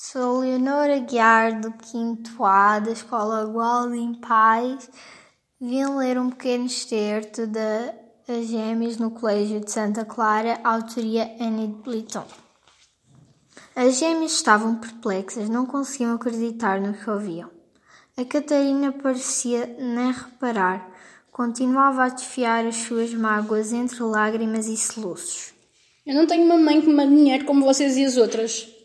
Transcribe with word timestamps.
Sou 0.00 0.38
Leonora 0.38 1.00
Guiar, 1.00 1.60
do 1.60 1.74
5 1.84 2.44
A 2.44 2.78
da 2.78 2.92
Escola 2.92 3.44
Gualdim 3.52 4.14
Paz. 4.14 4.88
Vim 5.60 5.86
ler 5.96 6.16
um 6.16 6.30
pequeno 6.30 6.66
excerto 6.66 7.48
da 7.48 7.92
As 8.28 8.46
Gêmeas 8.46 8.96
no 8.96 9.10
Colégio 9.10 9.58
de 9.58 9.68
Santa 9.72 10.04
Clara, 10.04 10.60
autoria 10.62 11.34
Annie 11.40 11.66
Blyton. 11.66 12.24
As 13.74 13.98
gêmeas 13.98 14.30
estavam 14.30 14.76
perplexas, 14.76 15.48
não 15.48 15.66
conseguiam 15.66 16.14
acreditar 16.14 16.80
no 16.80 16.94
que 16.94 17.10
ouviam. 17.10 17.50
A 18.16 18.24
Catarina 18.24 18.92
parecia 18.92 19.66
nem 19.80 20.12
reparar, 20.12 20.88
continuava 21.32 22.04
a 22.04 22.08
desfiar 22.08 22.64
as 22.64 22.76
suas 22.76 23.12
mágoas 23.12 23.72
entre 23.72 24.00
lágrimas 24.04 24.68
e 24.68 24.76
soluços. 24.76 25.52
Eu 26.06 26.14
não 26.14 26.24
tenho 26.24 26.44
uma 26.44 26.56
mãe 26.56 26.80
que 26.80 26.88
me 26.88 27.04
dinheiro 27.04 27.44
como 27.44 27.64
vocês 27.64 27.96
e 27.96 28.04
as 28.04 28.16
outras. 28.16 28.77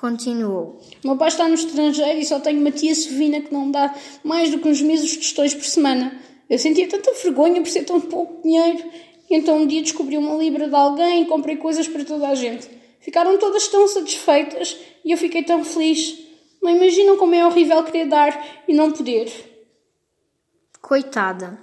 Continuou. 0.00 0.80
Meu 1.04 1.14
pai 1.14 1.28
está 1.28 1.46
no 1.46 1.52
estrangeiro 1.52 2.18
e 2.18 2.24
só 2.24 2.40
tenho 2.40 2.58
uma 2.58 2.70
tia 2.70 2.94
Sovina 2.94 3.38
que 3.42 3.52
não 3.52 3.66
me 3.66 3.72
dá 3.72 3.94
mais 4.24 4.50
do 4.50 4.58
que 4.58 4.66
uns 4.66 4.80
meses 4.80 5.14
tostões 5.14 5.52
por 5.52 5.66
semana. 5.66 6.18
Eu 6.48 6.58
sentia 6.58 6.88
tanta 6.88 7.12
vergonha 7.12 7.60
por 7.60 7.68
ser 7.68 7.84
tão 7.84 8.00
pouco 8.00 8.42
dinheiro. 8.42 8.82
E 9.28 9.36
então 9.36 9.58
um 9.58 9.66
dia 9.66 9.82
descobri 9.82 10.16
uma 10.16 10.42
libra 10.42 10.70
de 10.70 10.74
alguém 10.74 11.20
e 11.20 11.26
comprei 11.26 11.58
coisas 11.58 11.86
para 11.86 12.02
toda 12.02 12.28
a 12.28 12.34
gente. 12.34 12.66
Ficaram 12.98 13.36
todas 13.36 13.68
tão 13.68 13.86
satisfeitas 13.86 14.74
e 15.04 15.12
eu 15.12 15.18
fiquei 15.18 15.42
tão 15.42 15.62
feliz. 15.62 16.18
Não 16.62 16.74
imaginam 16.74 17.18
como 17.18 17.34
é 17.34 17.46
horrível 17.46 17.84
querer 17.84 18.06
dar 18.06 18.62
e 18.66 18.72
não 18.72 18.90
poder. 18.90 19.30
Coitada. 20.80 21.58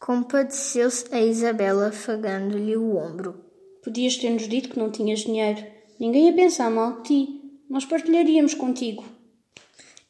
Compadeceu-se 0.00 1.14
a 1.14 1.20
Isabela, 1.20 1.88
afagando-lhe 1.88 2.74
o 2.74 2.96
ombro. 2.96 3.44
Podias 3.84 4.16
ter-nos 4.16 4.48
dito 4.48 4.70
que 4.70 4.78
não 4.78 4.90
tinhas 4.90 5.20
dinheiro. 5.20 5.76
Ninguém 5.98 6.26
ia 6.26 6.32
pensar 6.32 6.70
mal 6.70 7.00
de 7.00 7.02
ti. 7.02 7.40
Nós 7.68 7.84
partilharíamos 7.84 8.54
contigo. 8.54 9.04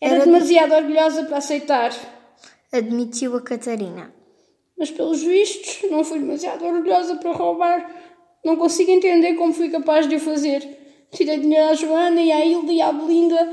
Era, 0.01 0.17
Era 0.17 0.25
demasiado 0.25 0.75
orgulhosa 0.75 1.25
para 1.25 1.39
aceitar. 1.39 1.93
Admitiu 2.73 3.37
a 3.37 3.43
Catarina. 3.43 4.15
Mas, 4.79 4.91
pelos 4.91 5.23
vistos, 5.23 5.91
não 5.91 6.05
fui 6.05 6.21
demasiado 6.21 6.65
orgulhosa 6.65 7.17
para 7.17 7.33
roubar. 7.33 7.91
Não 8.45 8.57
consigo 8.57 8.91
entender 8.91 9.35
como 9.35 9.53
fui 9.53 9.71
capaz 9.71 10.09
de 10.09 10.17
o 10.17 10.21
fazer. 10.21 10.63
Tirei 11.11 11.39
dinheiro 11.39 11.69
à 11.69 11.75
Joana 11.75 12.21
e 12.21 12.31
à 12.31 12.45
Hilda 12.45 12.73
e 12.73 12.81
à 12.81 12.93
Belinda. 12.93 13.53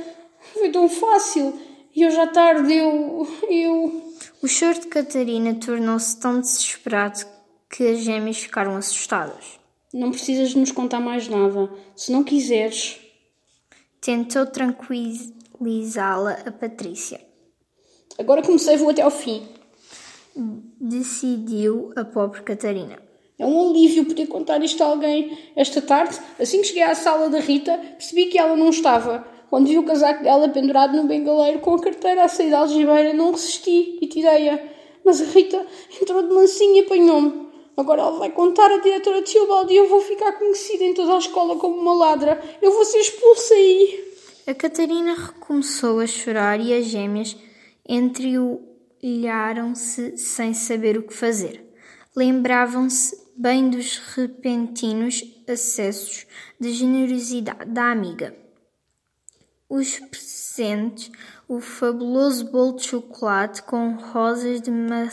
Foi 0.54 0.70
tão 0.70 0.88
fácil. 0.88 1.58
E 1.96 2.06
hoje 2.06 2.20
à 2.20 2.28
tarde 2.28 2.74
eu. 2.74 3.28
eu. 3.50 4.14
O 4.44 4.48
choro 4.48 4.80
de 4.80 4.88
Catarina 4.88 5.56
tornou-se 5.56 6.20
tão 6.20 6.40
desesperado 6.40 7.26
que 7.70 7.88
as 7.88 8.00
gêmeas 8.00 8.38
ficaram 8.38 8.76
assustadas. 8.76 9.59
Não 9.96 10.12
precisas 10.12 10.50
de 10.50 10.58
nos 10.58 10.74
contar 10.74 11.00
mais 11.00 11.30
nada. 11.30 11.72
Se 11.96 12.12
não 12.12 12.22
quiseres. 12.22 13.00
Tentou 14.02 14.46
tranquilizá-la 14.46 16.34
a 16.46 16.52
Patrícia. 16.52 17.22
Agora 18.20 18.42
comecei, 18.42 18.76
vou 18.76 18.90
até 18.90 19.02
ao 19.02 19.10
fim. 19.10 19.48
Decidiu 20.82 21.94
a 21.96 22.04
pobre 22.04 22.42
Catarina. 22.42 23.00
É 23.40 23.46
um 23.46 23.70
alívio 23.70 24.04
poder 24.04 24.28
contar 24.28 24.62
isto 24.62 24.84
a 24.84 24.88
alguém. 24.88 25.38
Esta 25.56 25.82
tarde, 25.82 26.20
assim 26.38 26.59
que 26.59 26.68
cheguei 26.68 26.84
à 26.84 26.94
sala 26.94 27.30
da 27.30 27.40
Rita, 27.40 27.78
percebi 27.78 28.26
que 28.26 28.38
ela 28.38 28.58
não 28.58 28.72
estava. 28.72 29.26
Quando 29.50 29.68
vi 29.70 29.78
o 29.78 29.84
casaco 29.84 30.24
dela 30.24 30.50
pendurado 30.50 30.98
no 30.98 31.08
bengaleiro 31.08 31.59
com 31.59 31.74
a 31.74 31.82
carteira 31.82 32.26
a 32.26 32.28
sair 32.28 32.52
da 32.52 32.59
algibeira, 32.59 33.14
não 33.14 33.32
resisti 33.32 33.98
e 34.02 34.08
tirei-a. 34.08 34.59
Mas 35.06 35.22
a 35.22 35.26
Rita 35.26 35.66
entrou 36.02 36.22
de 36.22 36.34
mansinho 36.34 36.76
e 36.76 36.80
apanhou-me. 36.82 37.45
Agora 37.78 38.02
ela 38.02 38.18
vai 38.18 38.31
contar 38.31 38.72
à 38.72 38.78
diretora 38.78 39.22
de 39.22 39.30
Silbaldi 39.30 39.73
e 39.73 39.78
eu 39.78 39.90
vou 39.90 40.02
ficar 40.02 40.31
conhecida 40.34 40.84
em 40.84 40.94
toda 40.94 41.16
a 41.16 41.20
escola 41.20 41.58
como 41.58 41.76
uma 41.76 41.94
ladra. 41.94 42.42
Eu 42.62 42.72
vou 42.72 42.86
ser 42.86 43.00
expulsa 43.00 43.54
aí. 43.54 44.14
A 44.48 44.54
Catarina 44.54 45.14
recomeçou 45.14 46.00
a 46.00 46.08
chorar 46.08 46.58
e 46.59 46.73
as 46.73 46.86
gêmeas 46.86 47.36
entreolharam-se 47.88 50.18
sem 50.18 50.53
saber 50.53 50.97
o 50.97 51.03
que 51.03 51.13
fazer. 51.13 51.63
Lembravam-se 52.16 53.25
bem 53.36 53.69
dos 53.69 53.97
repentinos 54.16 55.22
acessos 55.47 56.25
de 56.59 56.72
generosidade 56.72 57.69
da 57.69 57.92
amiga. 57.92 58.36
Os 59.68 60.00
presentes, 60.00 61.12
o 61.47 61.59
fabuloso 61.59 62.52
bolo 62.52 62.78
de 62.78 62.84
chocolate 62.84 63.63
com 63.63 63.96
rosas 63.96 64.62
de 64.62 64.72
ma 64.72 65.09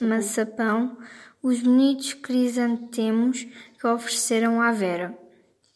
maçapão, 0.00 0.96
os 1.42 1.60
bonitos 1.60 2.14
crisantemos 2.14 3.46
que 3.78 3.86
ofereceram 3.86 4.60
à 4.60 4.72
Vera. 4.72 5.16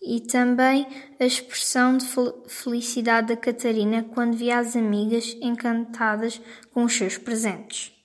E 0.00 0.20
também 0.20 0.86
a 1.20 1.24
expressão 1.24 1.96
de 1.96 2.06
felicidade 2.48 3.28
da 3.28 3.36
Catarina 3.36 4.02
quando 4.02 4.36
via 4.36 4.58
as 4.58 4.74
amigas 4.74 5.36
encantadas 5.40 6.40
com 6.72 6.84
os 6.84 6.92
seus 6.92 7.16
presentes. 7.16 8.01